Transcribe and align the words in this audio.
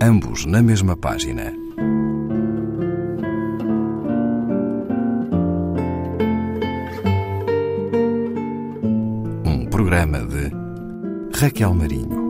ambos 0.00 0.44
na 0.44 0.62
mesma 0.62 0.96
página. 0.96 1.52
Um 9.44 9.66
programa 9.70 10.18
de 10.20 10.50
Raquel 11.38 11.74
Marinho. 11.74 12.26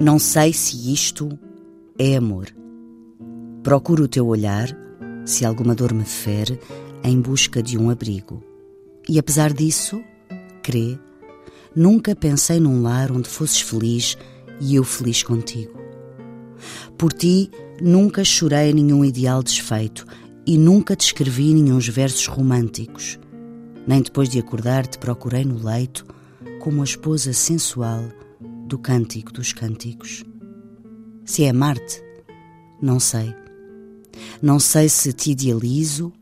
Não 0.00 0.18
sei 0.18 0.52
se 0.52 0.92
isto 0.92 1.38
é 1.98 2.16
amor. 2.16 2.46
Procuro 3.62 4.04
o 4.04 4.08
teu 4.08 4.26
olhar, 4.26 4.68
se 5.26 5.44
alguma 5.44 5.74
dor 5.74 5.92
me 5.92 6.04
fere, 6.04 6.58
em 7.02 7.20
busca 7.20 7.62
de 7.62 7.76
um 7.76 7.90
abrigo. 7.90 8.42
E 9.08 9.18
apesar 9.18 9.52
disso, 9.52 10.02
crê, 10.62 10.98
nunca 11.74 12.14
pensei 12.14 12.60
num 12.60 12.82
lar 12.82 13.10
onde 13.10 13.28
fosses 13.28 13.60
feliz 13.60 14.18
e 14.60 14.74
eu 14.74 14.84
feliz 14.84 15.22
contigo. 15.22 15.78
Por 16.98 17.12
ti, 17.12 17.50
nunca 17.80 18.22
chorei 18.22 18.72
nenhum 18.74 19.04
ideal 19.04 19.42
desfeito 19.42 20.04
e 20.46 20.58
nunca 20.58 20.94
te 20.94 21.06
escrevi 21.06 21.54
nenhum 21.54 21.78
versos 21.78 22.26
românticos. 22.26 23.18
Nem 23.86 24.02
depois 24.02 24.28
de 24.28 24.38
acordar 24.38 24.86
te 24.86 24.98
procurei 24.98 25.44
no 25.44 25.62
leito 25.64 26.04
como 26.60 26.82
a 26.82 26.84
esposa 26.84 27.32
sensual 27.32 28.04
do 28.66 28.78
cântico 28.78 29.32
dos 29.32 29.52
cânticos. 29.52 30.24
Se 31.24 31.44
é 31.44 31.52
Marte, 31.52 32.02
não 32.82 33.00
sei. 33.00 33.34
Não 34.42 34.58
sei 34.60 34.88
se 34.88 35.12
te 35.12 35.30
idealizo, 35.30 36.12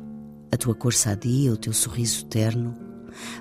a 0.57 0.59
tua 0.59 0.75
cor 0.75 0.95
sadia, 0.95 1.53
o 1.53 1.57
teu 1.57 1.73
sorriso 1.73 2.25
terno, 2.25 2.75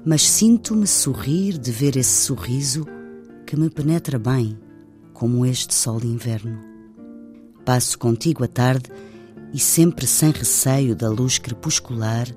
mas 0.06 0.30
sinto-me 0.30 0.86
sorrir 0.86 1.58
de 1.58 1.72
ver 1.72 1.96
esse 1.96 2.26
sorriso 2.26 2.86
que 3.48 3.56
me 3.56 3.70
penetra 3.70 4.20
bem, 4.20 4.60
como 5.14 5.46
este 5.46 5.74
sol 5.74 6.00
de 6.00 6.08
inverno. 6.08 6.60
Passo 7.64 7.98
contigo 7.98 8.44
a 8.44 8.48
tarde 8.48 8.92
e 9.54 9.60
sempre 9.60 10.06
sem 10.06 10.32
receio 10.32 10.94
da 10.94 11.10
luz 11.10 11.40
crepuscular 11.40 12.28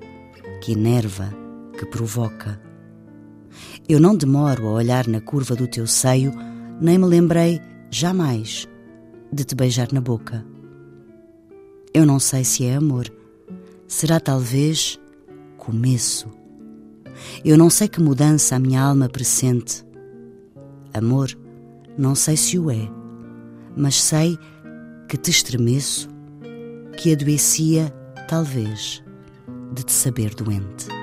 que 0.61 0.71
enerva, 0.71 1.29
que 1.77 1.85
provoca. 1.85 2.59
Eu 3.87 3.99
não 3.99 4.15
demoro 4.15 4.67
a 4.67 4.71
olhar 4.71 5.07
na 5.07 5.19
curva 5.19 5.55
do 5.55 5.67
teu 5.67 5.85
seio, 5.85 6.31
nem 6.79 6.97
me 6.97 7.05
lembrei 7.05 7.61
jamais 7.91 8.65
de 9.31 9.43
te 9.43 9.55
beijar 9.55 9.91
na 9.91 9.99
boca. 9.99 10.45
Eu 11.93 12.05
não 12.05 12.19
sei 12.19 12.45
se 12.45 12.65
é 12.65 12.75
amor, 12.75 13.11
será 13.89 14.19
talvez 14.19 14.99
começo. 15.57 16.29
Eu 17.43 17.57
não 17.57 17.69
sei 17.69 17.89
que 17.89 17.99
mudança 17.99 18.55
a 18.55 18.59
minha 18.59 18.81
alma 18.81 19.09
pressente. 19.09 19.83
Amor, 20.93 21.37
não 21.97 22.15
sei 22.15 22.37
se 22.37 22.57
o 22.57 22.71
é, 22.71 22.89
mas 23.75 24.01
sei 24.01 24.37
que 25.09 25.17
te 25.17 25.31
estremeço, 25.31 26.07
que 26.97 27.11
adoecia, 27.11 27.93
talvez, 28.29 29.03
de 29.73 29.83
te 29.83 29.91
saber 29.91 30.33
doente. 30.35 30.98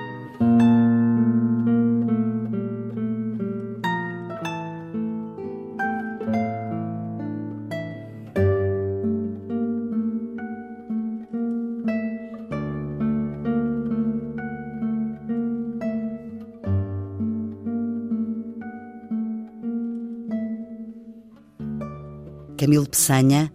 Camilo 22.57 22.89
Peçanha, 22.89 23.53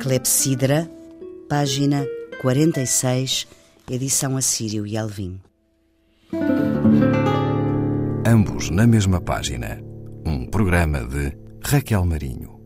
Clepsidra, 0.00 0.88
página 1.48 2.06
46, 2.40 3.48
edição 3.90 4.36
Assírio 4.36 4.86
e 4.86 4.96
Alvim. 4.96 5.40
Ambos 8.24 8.70
na 8.70 8.86
mesma 8.86 9.20
página. 9.20 9.80
Um 10.24 10.46
programa 10.46 11.04
de 11.04 11.36
Raquel 11.64 12.04
Marinho. 12.04 12.57